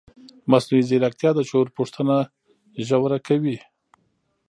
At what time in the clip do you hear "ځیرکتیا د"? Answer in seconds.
0.89-1.39